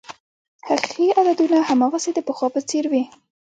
حقیقي 0.67 1.07
عددونه 1.21 1.57
هماغسې 1.69 2.11
د 2.13 2.19
پخوا 2.27 2.47
په 2.55 2.61
څېر 2.69 2.85
وې. 2.91 3.03